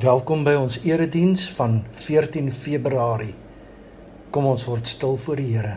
[0.00, 3.34] Welkom by ons erediens van 14 Februarie.
[4.32, 5.74] Kom ons word stil voor die Here.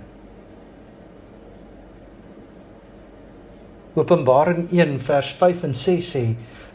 [3.99, 6.23] Openbaring 1 vers 5 en 6 sê: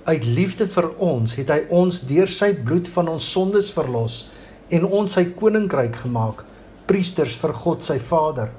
[0.04, 4.20] Uit liefde vir ons het hy ons deur sy bloed van ons sondes verlos
[4.68, 6.44] en ons sy koninkryk gemaak,
[6.90, 8.52] priesters vir God sy Vader.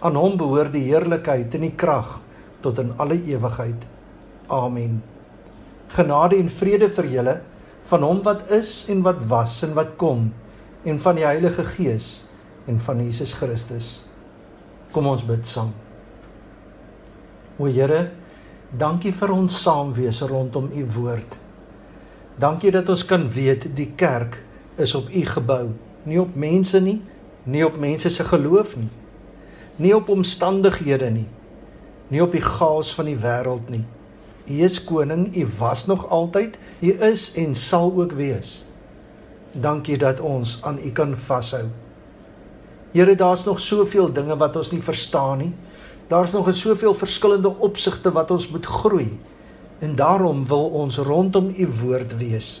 [0.00, 2.22] Aan hom behoort die heerlikheid en die krag
[2.64, 3.84] tot in alle ewigheid.
[4.48, 5.02] Amen.
[5.92, 7.42] Genade en vrede vir julle
[7.84, 10.32] van hom wat is en wat was en wat kom
[10.84, 12.24] en van die Heilige Gees
[12.68, 14.04] en van Jesus Christus.
[14.92, 15.72] Kom ons bid saam.
[17.60, 18.08] O Here,
[18.72, 21.36] dankie vir ons saamwees rondom u woord.
[22.40, 24.40] Dankie dat ons kan weet die kerk
[24.80, 25.68] is op u gebou,
[26.08, 26.98] nie op mense nie,
[27.44, 28.90] nie op mense se geloof nie,
[29.76, 31.28] nie op omstandighede nie,
[32.10, 33.84] nie op die gaas van die wêreld nie
[34.44, 38.64] U is koning, U was nog altyd, U is en sal ook wees.
[39.52, 41.70] Dankie dat ons aan U kan vashou.
[42.92, 45.52] Here, daar's nog soveel dinge wat ons nie verstaan nie.
[46.08, 49.08] Daar's nog soveel verskillende opsigte wat ons moet groei.
[49.80, 52.60] En daarom wil ons rondom U woord wees.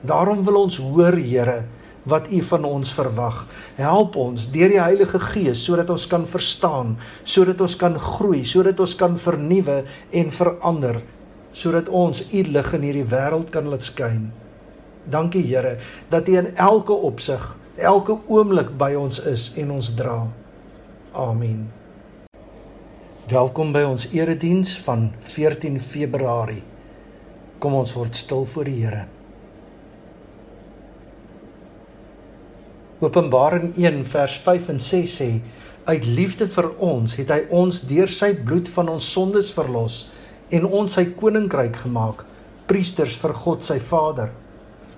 [0.00, 1.62] Daarom wil ons hoor, Here,
[2.02, 3.46] wat U van ons verwag.
[3.78, 8.80] Help ons deur die Heilige Gees sodat ons kan verstaan, sodat ons kan groei, sodat
[8.80, 11.02] ons kan vernuwe en verander
[11.52, 14.30] sodat ons u lig in hierdie wêreld kan laat skyn.
[15.10, 15.76] Dankie Here
[16.08, 20.26] dat u in elke opsig, elke oomblik by ons is en ons dra.
[21.12, 21.68] Amen.
[23.30, 26.62] Welkom by ons erediens van 14 Februarie.
[27.58, 29.06] Kom ons word stil voor die Here.
[33.00, 35.28] Openbaring 1 vers 5 en 6 sê
[35.88, 40.02] uit liefde vir ons het hy ons deur sy bloed van ons sondes verlos
[40.50, 42.24] en ons sy koninkryk gemaak,
[42.70, 44.30] priesters vir God sy Vader.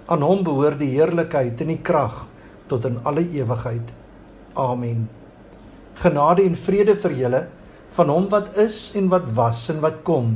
[0.09, 2.25] Aan hom behoort die heerlikheid en die krag
[2.69, 3.93] tot in alle ewigheid.
[4.59, 5.07] Amen.
[6.01, 7.43] Genade en vrede vir julle
[7.93, 10.35] van hom wat is en wat was en wat kom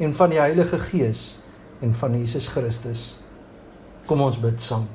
[0.00, 1.40] en van die Heilige Gees
[1.80, 3.04] en van Jesus Christus.
[4.08, 4.86] Kom ons bid saam.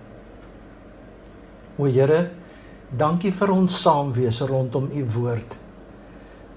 [1.78, 2.30] O Here,
[2.90, 5.58] dankie vir ons saamwees rondom u woord.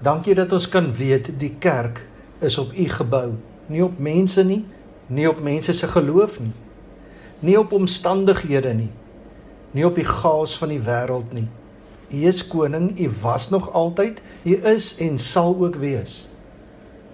[0.05, 2.05] Dankie dat ons kan weet die kerk
[2.39, 3.33] is op u gebou,
[3.67, 4.65] nie op mense nie,
[5.07, 6.53] nie op mense se geloof nie,
[7.39, 8.91] nie op omstandighede nie,
[9.71, 11.47] nie op die gaas van die wêreld nie.
[12.09, 16.27] U is koning, u was nog altyd, u is en sal ook wees.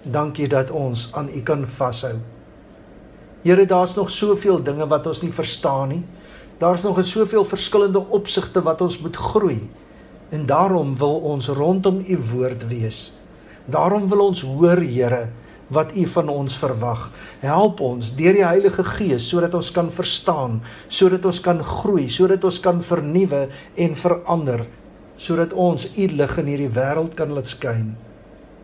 [0.02, 2.16] Dankie dat ons aan u kan vashou.
[3.42, 6.02] Here, daar's nog soveel dinge wat ons nie verstaan nie.
[6.58, 9.70] Daar's nog soveel verskillende opsigte wat ons moet groei.
[10.28, 13.12] En daarom wil ons rondom u woord wees.
[13.66, 15.26] Daarom wil ons hoor, Here,
[15.74, 17.08] wat U van ons verwag.
[17.42, 22.44] Help ons deur die Heilige Gees sodat ons kan verstaan, sodat ons kan groei, sodat
[22.46, 24.66] ons kan vernuwe en verander,
[25.18, 27.96] sodat ons U lig in hierdie wêreld kan laat skyn.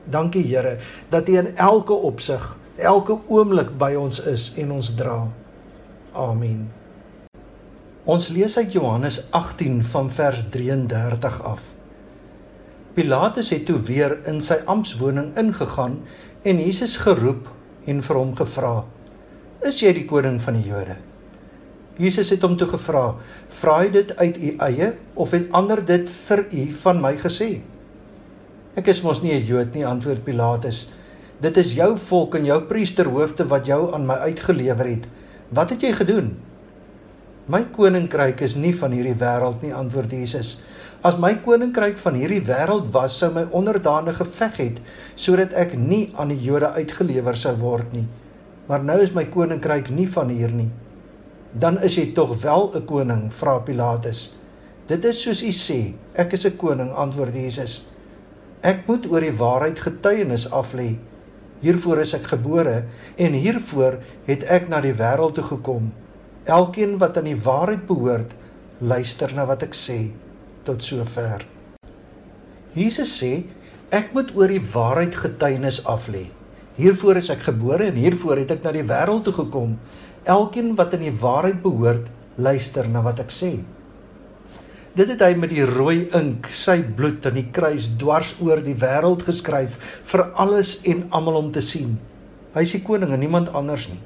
[0.06, 0.78] Dankie Here
[1.10, 2.46] dat U in elke opsig,
[2.78, 5.18] elke oomblik by ons is en ons dra.
[6.14, 6.70] Amen.
[8.06, 11.81] Ons lees uit Johannes 18 van vers 33 af.
[12.92, 15.94] Pilatus het toe weer in sy amptswoning ingegaan
[16.44, 17.46] en Jesus geroep
[17.88, 18.84] en vir hom gevra:
[19.64, 20.98] "Is jy die koning van die Jode?"
[21.96, 23.14] Jesus het hom toe gevra:
[23.48, 27.62] "Vra jy dit uit u eie of het ander dit vir u van my gesê?"
[28.76, 30.90] "Ek is mos nie 'n Jood nie," antwoord Pilatus.
[31.40, 35.06] "Dit is jou volk en jou priesterhoofde wat jou aan my uitgelewer het.
[35.48, 36.36] Wat het jy gedoen?"
[37.46, 40.60] "My koninkryk is nie van hierdie wêreld nie," antwoord Jesus.
[41.02, 44.76] As my koninkryk van hierdie wêreld was, sou my onderdane geveg het
[45.18, 48.04] sodat ek nie aan die Jode uitgelewer sou word nie.
[48.68, 50.68] Maar nou is my koninkryk nie van hier nie.
[51.58, 54.38] Dan is jy tog wel 'n koning, vra Pilatus.
[54.86, 57.82] Dit is soos u sê, ek is 'n koning, antwoord Jesus.
[58.62, 60.98] Ek moet oor die waarheid getuienis aflê.
[61.60, 62.84] Hiervoor is ek gebore
[63.16, 65.92] en hiervoor het ek na die wêreld toe gekom.
[66.44, 68.30] Elkeen wat aan die waarheid behoort,
[68.78, 70.12] luister na wat ek sê
[70.66, 71.44] tot sover.
[72.76, 73.44] Jesus sê
[73.92, 76.26] ek moet oor die waarheid getuienis af lê.
[76.78, 79.76] Hiervoor is ek gebore en hiervoor het ek na die wêreld toe gekom.
[80.24, 82.08] Elkeen wat in die waarheid behoort,
[82.40, 83.58] luister na wat ek sê.
[84.96, 88.76] Dit het hy met die rooi ink, sy bloed aan die kruis dwars oor die
[88.76, 91.94] wêreld geskryf vir alles en almal om te sien.
[92.52, 94.00] Hy is die koning en niemand anders nie.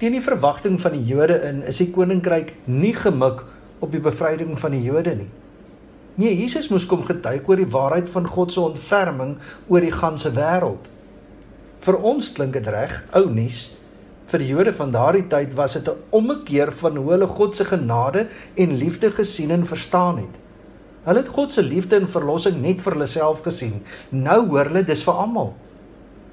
[0.00, 3.42] Teen die verwagting van die Jode in is die koninkryk nie gemik
[3.80, 5.30] op die bevryding van die Jode nie.
[6.18, 9.36] Nee, Jesus moes kom getuig oor die waarheid van God se ontferming
[9.68, 10.88] oor die ganse wêreld.
[11.80, 13.68] Vir ons klink dit reg, ou nuus,
[14.28, 17.64] Vir die Jode van daardie tyd was dit 'n ommekeer van hoe hulle God se
[17.64, 20.34] genade en liefde gesien en verstaan het.
[21.04, 23.82] Hulle het God se liefde en verlossing net vir hulle self gesien.
[24.10, 25.54] Nou hoor hulle dis vir almal.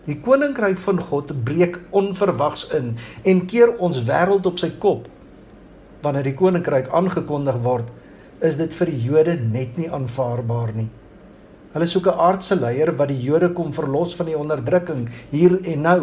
[0.05, 5.07] Die koninkryk van God breek onverwags in en keer ons wêreld op sy kop.
[6.05, 7.89] Wanneer die koninkryk aangekondig word,
[8.45, 10.89] is dit vir die Jode net nie aanvaarbaar nie.
[11.73, 15.81] Hulle soek 'n aardse leier wat die Jode kom verlos van die onderdrukking hier en
[15.81, 16.01] nou.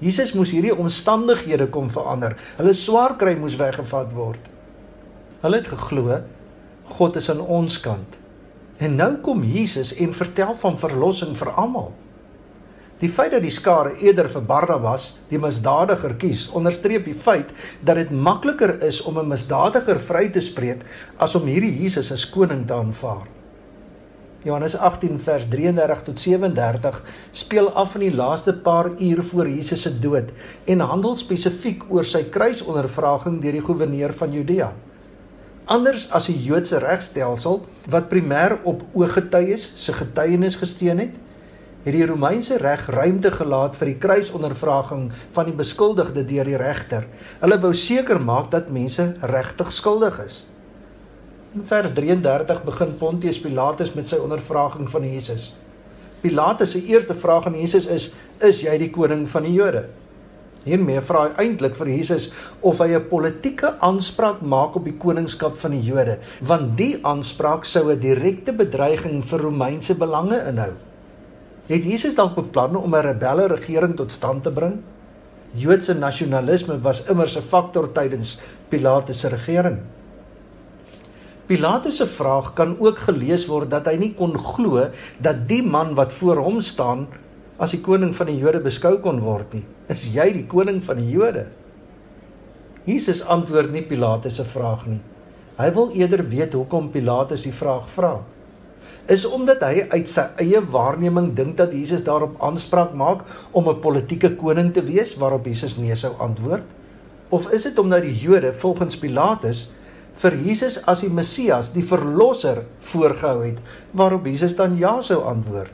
[0.00, 2.36] Jesus moes hierdie omstandighede kom verander.
[2.58, 4.40] Hulle swaar kry moes weggevat word.
[5.40, 6.20] Hulle het geglo
[6.98, 8.18] God is aan ons kant.
[8.78, 11.92] En nou kom Jesus en vertel van verlossing vir almal.
[13.02, 17.50] Die feit dat die skare eerder vir Barnabas, die misdadiger kies, onderstreep die feit
[17.82, 20.84] dat dit makliker is om 'n misdadiger vry te spreek
[21.18, 23.26] as om hierdie Jesus as koning te aanvaar.
[24.44, 27.02] Johannes 18 vers 33 tot 37
[27.32, 30.32] speel af in die laaste paar uur voor Jesus se dood
[30.64, 34.72] en handel spesifiek oor sy kruisondervraging deur die goewerneur van Judea.
[35.64, 41.14] Anders as die Joodse regstelsel wat primêr op ooggetuies se getuienis gesteun het,
[41.84, 47.04] het die Romeinse reg ruimte gelaat vir die kruisondervraging van die beskuldigde deur die regter.
[47.42, 50.38] Hulle wou seker maak dat mense regtig skuldig is.
[51.54, 55.52] In vers 33 begin Pontius Pilatus met sy ondervraging van Jesus.
[56.24, 58.08] Pilatus se eerste vraag aan Jesus is:
[58.40, 59.84] "Is jy die koning van die Jode?"
[60.64, 62.30] Hiermee vra hy eintlik vir Jesus
[62.62, 67.64] of hy 'n politieke aanspraak maak op die koningskap van die Jode, want die aanspraak
[67.64, 70.72] sou 'n direkte bedreiging vir Romeinse belange inhou.
[71.64, 74.82] Het Jesus dalk beplan om 'n rebelle regering tot stand te bring?
[75.56, 79.78] Joodse nasionalisme was immers 'n faktor tydens Pilatus se regering.
[81.46, 85.94] Pilatus se vraag kan ook gelees word dat hy nie kon glo dat die man
[85.94, 87.08] wat voor hom staan
[87.56, 89.64] as die koning van die Jode beskou kon word nie.
[89.88, 91.46] Is jy die koning van die Jode?
[92.84, 95.00] Jesus antwoord nie Pilatus se vraag nie.
[95.56, 98.20] Hy wil eerder weet hoekom Pilatus die vraag vra
[99.06, 103.80] is omdat hy uit sy eie waarneming dink dat Jesus daarop aanspraak maak om 'n
[103.80, 106.64] politieke koning te wees waarop Jesus nee sou antwoord?
[107.28, 109.70] Of is dit omdat die Jode volgens Pilatus
[110.14, 113.58] vir Jesus as die Messias, die verlosser voorgehou het
[113.92, 115.72] waarop Jesus dan ja sou antwoord?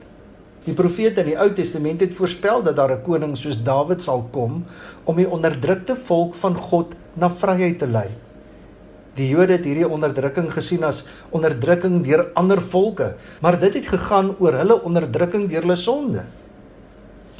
[0.64, 4.28] Die profete in die Ou Testament het voorspel dat daar 'n koning soos Dawid sal
[4.30, 4.64] kom
[5.04, 8.08] om die onderdrukte volk van God na vryheid te lei.
[9.18, 11.02] Die Jode het hierdie onderdrukking gesien as
[11.34, 16.26] onderdrukking deur ander volke, maar dit het gegaan oor hulle onderdrukking deur hulle sonde.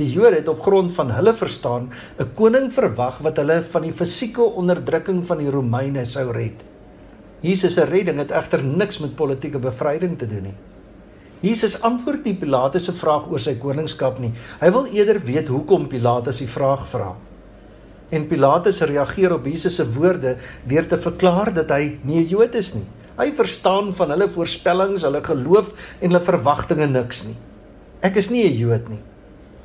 [0.00, 3.92] Die Jode het op grond van hulle verstaan 'n koning verwag wat hulle van die
[3.92, 6.64] fisieke onderdrukking van die Romeine sou red.
[7.40, 10.58] Jesus se redding het egter niks met politieke bevryding te doen nie.
[11.40, 14.32] Jesus antwoord nie Pilatus se vraag oor sy koningskap nie.
[14.60, 17.14] Hy wil eerder weet hoekom Pilatus die vraag vra.
[18.10, 20.36] En Pilatus reageer op Jesus se woorde
[20.66, 22.86] deur te verklaar dat hy nie 'n Jood is nie.
[23.18, 27.36] Hy verstaan van hulle voorspellings, hulle geloof en hulle verwagtinge niks nie.
[28.02, 29.02] Ek is nie 'n Jood nie.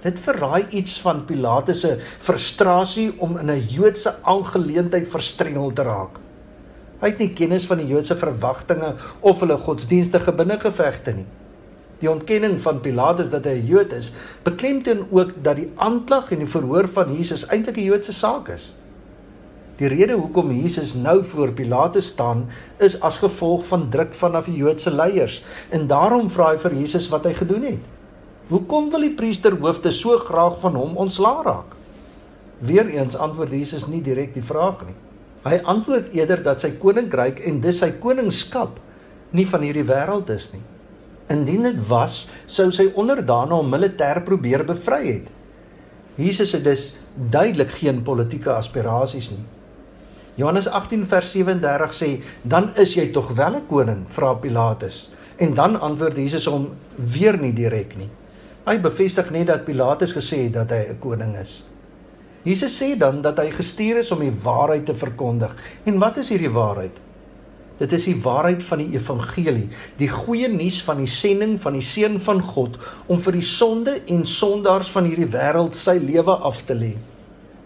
[0.03, 6.19] Dit verraai iets van Pilatus se frustrasie om in 'n Joodse aangeleentheid verstrengel te raak.
[7.01, 11.25] Hy het nie kennis van die Joodse verwagtinge of hulle godsdienstige binnengevegte nie.
[12.00, 14.11] Die ontkenning van Pilatus dat hy 'n Jood is,
[14.44, 18.73] beklemtoon ook dat die aanklag en die verhoor van Jesus eintlik 'n Joodse saak is.
[19.75, 22.45] Die rede hoekom Jesus nou voor Pilatus staan,
[22.80, 27.09] is as gevolg van druk vanaf die Joodse leiers en daarom vra hy vir Jesus
[27.11, 27.83] wat hy gedoen het.
[28.47, 31.75] Hoekom wil die priesterhoofde so graag van hom ontslaa raak?
[32.59, 34.95] Weereens antwoord Jesus nie direk die vraag nie.
[35.45, 38.80] Hy antwoord eerder dat sy koninkryk en dus sy koningskap
[39.35, 40.64] nie van hierdie wêreld is nie.
[41.28, 45.32] Indien dit was, sou sy onderdane hom militêr probeer bevry het.
[46.16, 49.44] Jesus het dus duidelik geen politieke aspirasies nie.
[50.36, 52.10] Johannes 18 vers 37 sê:
[52.44, 55.12] "Dan is jy tog wel 'n koning?" vra Pilatus.
[55.38, 58.10] En dan antwoord Jesus hom weer nie direk nie.
[58.66, 61.66] Hy bevestig net dat Pilatus gesê het dat hy 'n koning is.
[62.44, 65.56] Jesus sê dan dat hy gestuur is om die waarheid te verkondig.
[65.84, 67.00] En wat is hierdie waarheid?
[67.76, 69.66] Dit is die waarheid van die evangelie,
[70.00, 72.78] die goeie nuus van die sending van die seun van God
[73.12, 76.94] om vir die sonde en sondaars van hierdie wêreld sy lewe af te lê.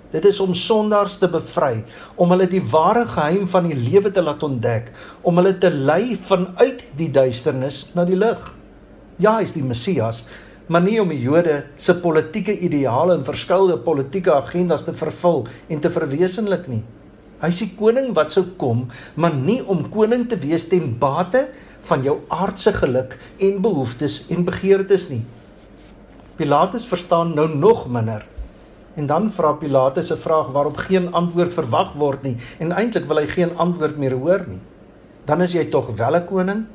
[0.10, 1.84] Dit is om sondaars te bevry,
[2.18, 4.90] om hulle die ware geheim van die lewe te laat ontdek,
[5.22, 8.48] om hulle te lei vanuit die duisternis na die lig.
[9.22, 10.24] Ja, hy is die Messias,
[10.66, 15.84] maar nie om die Jode se politieke ideale en verskeie politieke agendas te vervul en
[15.84, 16.82] te verwesenlik nie.
[17.40, 21.48] Hy is die koning wat sou kom, maar nie om koning te wees ten bate
[21.82, 25.24] van jou aardse geluk en behoeftes en begeertes nie.
[26.36, 28.26] Pilatus verstaan nou nog minder
[29.00, 33.18] En dan vra Pilatus 'n vraag waarop geen antwoord verwag word nie en eintlik wil
[33.18, 34.60] hy geen antwoord meer hoor nie.
[35.26, 36.66] Dan is jy tog wel 'n koning?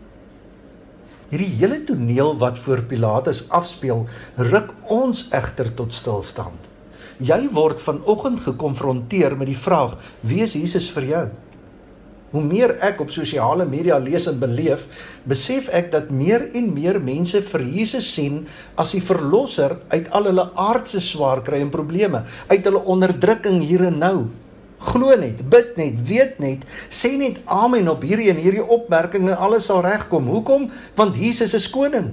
[1.28, 4.06] Hierdie hele toneel wat voor Pilatus afspeel,
[4.36, 6.60] ruk ons egter tot stilstand.
[7.22, 9.94] Jy word vanoggend gekonfronteer met die vraag:
[10.26, 11.26] Wie is Jesus vir jou?
[12.34, 14.88] Hoe meer ek op sosiale media lees en beleef,
[15.30, 18.40] besef ek dat meer en meer mense vir Jesus sien
[18.74, 23.86] as die verlosser uit al hulle aardse swaar kry en probleme, uit hulle onderdrukking hier
[23.86, 24.16] en nou.
[24.82, 29.38] Glo net, bid net, weet net, sê net amen op hierdie en hierdie opmerking en
[29.38, 30.26] alles sal regkom.
[30.34, 30.66] Hoekom?
[30.98, 32.10] Want Jesus is koning.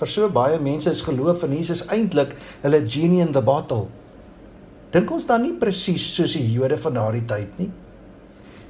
[0.00, 2.32] Vir so baie mense is geloof in Jesus eintlik
[2.64, 3.90] hulle genie in the bottle.
[4.96, 7.66] Dink ons dan nie presies soos die Jode van daardie tyd nie?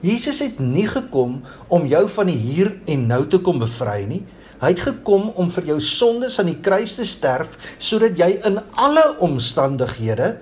[0.03, 1.37] Jesus het nie gekom
[1.71, 4.25] om jou van die hier en nou te kom bevry nie.
[4.59, 8.59] Hy het gekom om vir jou sondes aan die kruis te sterf sodat jy in
[8.75, 10.33] alle omstandighede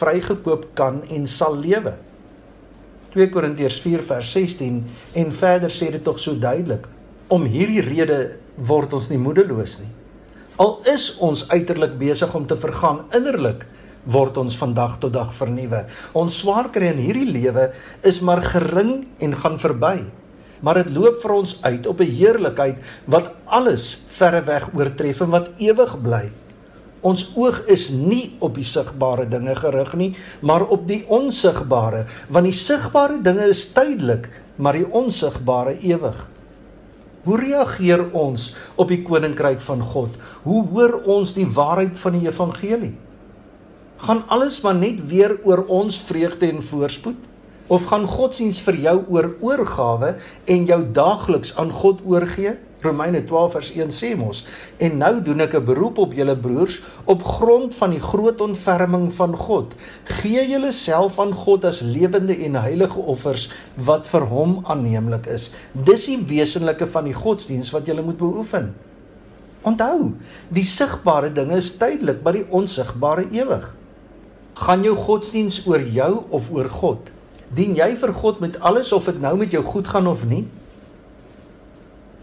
[0.00, 1.94] vrygekoop kan en sal lewe.
[3.14, 4.82] 2 Korintiërs 4 vers 16
[5.22, 6.90] en verder sê dit tog so duidelik.
[7.30, 8.20] Om hierdie rede
[8.58, 9.92] word ons nie moedeloos nie.
[10.58, 13.68] Al is ons uiterlik besig om te vergaan, innerlik
[14.08, 15.84] word ons van dag tot dag vernuwe.
[16.16, 17.68] Ons swaar kry in hierdie lewe
[18.08, 20.00] is maar gering en gaan verby.
[20.64, 25.50] Maar dit loop vir ons uit op 'n heerlikheid wat alles verreweg oortref en wat
[25.58, 26.30] ewig bly.
[27.00, 32.44] Ons oog is nie op die sigbare dinge gerig nie, maar op die onsigbare, want
[32.44, 36.26] die sigbare dinge is tydelik, maar die onsigbare ewig.
[37.22, 40.10] Hoe reageer ons op die koninkryk van God?
[40.42, 42.94] Hoe hoor ons die waarheid van die evangelie?
[43.98, 47.26] Gaan alles maar net weer oor ons vreugde en voorspoed?
[47.68, 50.14] Of gaan godsdiens vir jou oor oorgawe
[50.48, 52.54] en jou daagliks aan God oorgee?
[52.80, 54.44] Romeine 12 vers 1 sê mos
[54.78, 59.12] en nou doen ek 'n beroep op julle broers op grond van die groot ontferming
[59.12, 59.74] van God.
[60.04, 65.50] Gee julle self aan God as lewende en heilige offers wat vir hom aanneemlik is.
[65.72, 68.74] Dis die wesenlike van die godsdiens wat julle moet beoefen.
[69.62, 70.14] Onthou
[70.48, 73.74] die sigbare dinge is tydelik maar die onsigbare ewig
[74.58, 77.12] Gaan jou godsdiens oor jou of oor God?
[77.54, 80.44] Dien jy vir God met alles of dit nou met jou goed gaan of nie?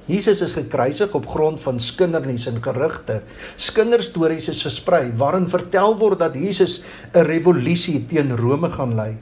[0.06, 3.22] Jesus is gekruisig op grond van skindernuus en gerugte.
[3.58, 9.16] Skinderstories is versprei waarin vertel word dat Jesus 'n revolusie teen Rome gaan lei.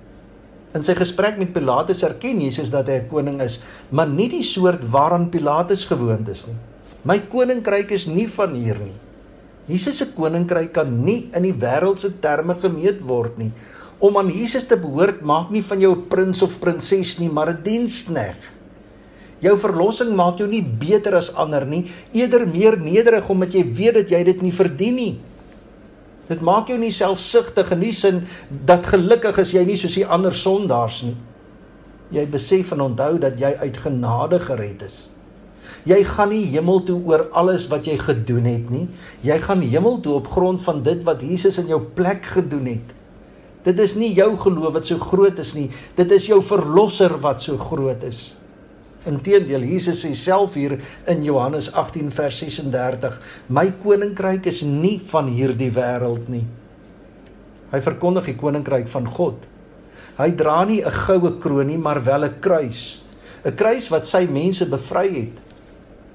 [0.74, 4.44] In sy gesprek met Pilatus erken Jesus dat hy 'n koning is, maar nie die
[4.44, 6.58] soort waaraan Pilatus gewoond is nie.
[7.04, 8.96] My koninkryk is nie van hier nie.
[9.68, 13.52] Jesus se koninkryk kan nie in die wêreldse terme gemeet word nie.
[14.04, 17.50] Om aan Jesus te behoort maak nie van jou 'n prins of prinses nie, maar
[17.50, 18.44] 'n diensknegt.
[19.40, 23.94] Jou verlossing maak jou nie beter as ander nie, eerder meer nederig omdat jy weet
[23.94, 25.20] dat jy dit nie verdien nie.
[26.28, 28.24] Dit maak jou nie selfsugtig en nie sin
[28.66, 31.16] dat gelukkig is jy nie soos die ander sondaars nie.
[32.12, 35.13] Jy besef en onthou dat jy uit genade gered is.
[35.84, 38.86] Jy gaan nie hemel toe oor alles wat jy gedoen het nie.
[39.26, 42.94] Jy gaan hemel toe op grond van dit wat Jesus in jou plek gedoen het.
[43.64, 45.70] Dit is nie jou geloof wat so groot is nie.
[45.96, 48.34] Dit is jou verlosser wat so groot is.
[49.08, 50.78] Inteendeel, Jesus sê self hier
[51.12, 56.46] in Johannes 18 vers 36, "My koninkryk is nie van hierdie wêreld nie."
[57.72, 59.36] Hy verkondig die koninkryk van God.
[60.18, 63.02] Hy dra nie 'n goue kroon nie, maar wel 'n kruis.
[63.46, 65.53] 'n Kruis wat sy mense bevry het.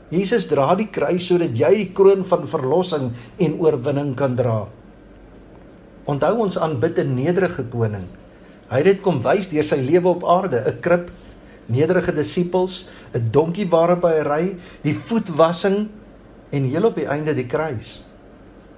[0.09, 3.11] Jesus dra die kruis sodat jy die kroon van verlossing
[3.45, 4.62] en oorwinning kan dra.
[6.09, 8.09] Onthou ons aanbid 'n nederige koning.
[8.71, 11.11] Hy het dit kom wys deur sy lewe op aarde, 'n krib,
[11.67, 15.88] nederige disippels, 'n donkie waarop hy ry, die voetwassing
[16.50, 18.05] en heel op die einde die kruis.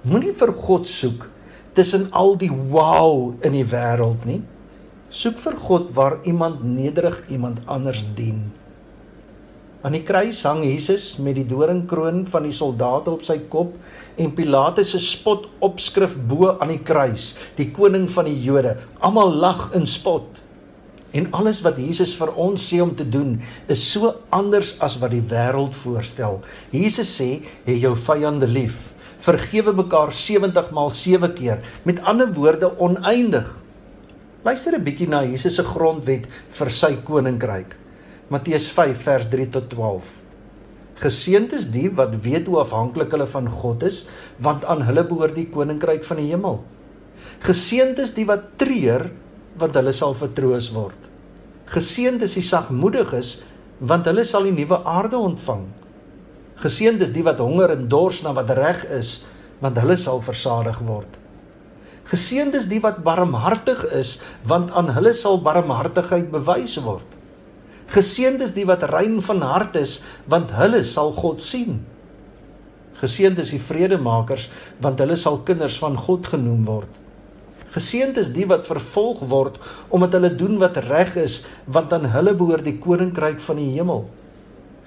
[0.01, 1.29] Moenie vir God soek
[1.73, 4.41] tussen al die wow in die wêreld nie.
[5.09, 8.51] Soek vir God waar iemand nederig iemand anders dien.
[9.81, 13.71] Aan die kruis hang Jesus met die doringkroon van die soldate op sy kop
[14.21, 18.75] en Pilatus se spot opskrif bo aan die kruis, die koning van die Jode.
[19.01, 20.37] Almal lag in spot.
[21.17, 23.33] En alles wat Jesus vir ons sê om te doen,
[23.73, 26.39] is so anders as wat die wêreld voorstel.
[26.69, 28.77] Jesus sê: "Hê jou vyande lief.
[29.25, 33.49] Vergewe mekaar 70 maal 7 keer." Met ander woorde, oneindig.
[34.45, 37.80] Luister 'n bietjie na Jesus se grondwet vir sy koninkryk.
[38.31, 40.11] Matteus 5 vers 3 tot 12.
[41.01, 44.05] Geseënd is die wat weet hoe afhanklik hulle van God is,
[44.39, 46.61] want aan hulle behoort die koninkryk van die hemel.
[47.43, 49.09] Geseënd is die wat treur,
[49.59, 51.11] want hulle sal vertroos word.
[51.75, 53.35] Geseënd is die sagmoediges,
[53.83, 55.67] want hulle sal die nuwe aarde ontvang.
[56.63, 59.25] Geseënd is die wat honger en dors na wat reg is,
[59.59, 61.19] want hulle sal versadig word.
[62.07, 67.19] Geseënd is die wat barmhartig is, want aan hulle sal barmhartigheid bewys word.
[67.91, 69.99] Geseënd is die wat rein van hart is,
[70.31, 71.81] want hulle sal God sien.
[73.01, 74.47] Geseënd is die vredemakers,
[74.83, 76.99] want hulle sal kinders van God genoem word.
[77.71, 79.57] Geseënd is die wat vervolg word
[79.95, 84.05] omdat hulle doen wat reg is, want aan hulle behoort die koninkryk van die hemel.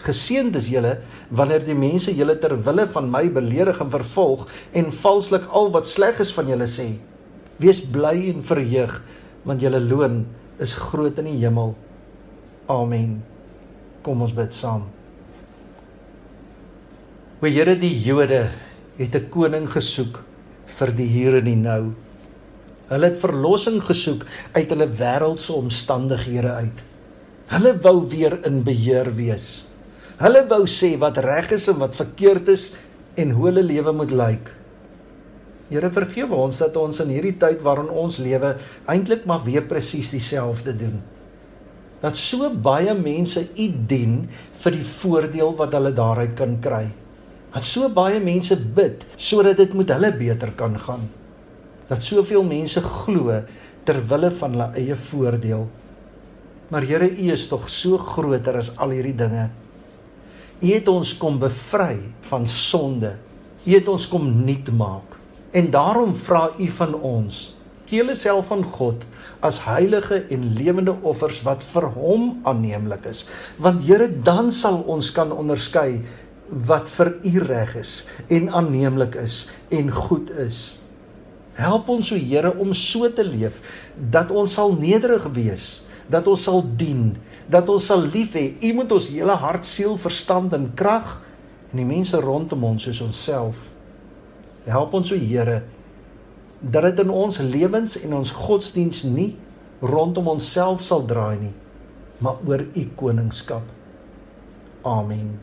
[0.05, 0.99] Geseënd is julle
[1.33, 4.45] wanneer die mense julle ter wille van my beledig en vervolg
[4.77, 6.91] en valslik al wat sleg is van julle sê.
[7.61, 9.01] Wees bly en verheug,
[9.49, 10.23] want julle loon
[10.61, 11.73] is groot in die hemel.
[12.71, 13.19] Amen.
[14.05, 14.87] Kom ons bid saam.
[17.43, 18.49] O Here, die Jode
[18.97, 20.23] het 'n koning gesoek
[20.67, 21.93] vir die hier en die nou.
[22.89, 26.79] Hulle het verlossing gesoek uit hulle wêreldse omstandighede uit.
[27.49, 29.67] Hulle wou weer in beheer wees.
[30.17, 32.73] Hulle wou sê wat reg is en wat verkeerd is
[33.15, 34.51] en hoe hulle lewe moet lyk.
[35.69, 38.57] Here vergewe ons dat ons in hierdie tyd waarin ons lewe
[38.87, 41.03] eintlik maar weer presies dieselfde doen.
[42.05, 44.27] Dat so baie mense U dien
[44.61, 46.85] vir die voordeel wat hulle daaruit kan kry.
[47.55, 51.07] Dat so baie mense bid sodat dit met hulle beter kan gaan.
[51.89, 53.41] Dat soveel mense glo
[53.89, 55.67] ter wille van hulle eie voordeel.
[56.69, 59.49] Maar Here, U is tog so groter as al hierdie dinge.
[60.61, 63.15] U het ons kom bevry van sonde.
[63.65, 65.17] U het ons kom nuut maak.
[65.55, 67.43] En daarom vra U van ons,
[67.95, 69.05] gee Julleself aan God
[69.41, 73.27] as heilige en lewende offers wat vir Hom aanneemlik is.
[73.59, 76.03] Want Here, dan sal ons kan onderskei
[76.49, 80.81] wat vir U reg is en aanneemlik is en goed is.
[81.55, 83.61] Help ons o Here om so te leef
[84.11, 87.15] dat ons sal nederig wees, dat ons sal dien
[87.47, 88.55] dat ons sal lief hê.
[88.65, 91.19] U moet ons hele hart, siel, verstand en krag
[91.71, 93.67] en die mense rondom ons soos onsself.
[94.65, 95.61] Help ons o Here
[96.71, 99.37] dat dit in ons lewens en ons godsdiens nie
[99.85, 101.53] rondom onsself sal draai nie,
[102.19, 103.63] maar oor u koningskap.
[104.85, 105.41] Amen.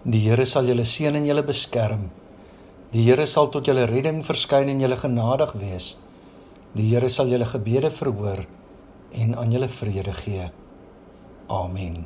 [0.03, 2.20] Die Here sal julle seën en julle beskerm.
[2.91, 5.93] Die Here sal tot julle redding verskyn en julle genadig wees.
[6.75, 8.43] Die Here sal julle gebede verhoor
[9.15, 10.49] en aan julle vrede gee.
[11.47, 12.03] Amen.